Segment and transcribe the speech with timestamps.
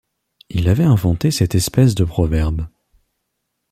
[0.49, 2.65] Il avait inventé cette espèce de proverbe.